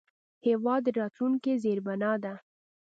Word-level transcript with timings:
هېواد 0.47 0.81
د 0.85 0.87
راتلونکي 0.99 1.51
زیربنا 1.63 2.11
ده. 2.23 2.33